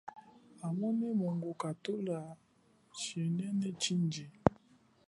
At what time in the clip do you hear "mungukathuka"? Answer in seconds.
1.19-2.17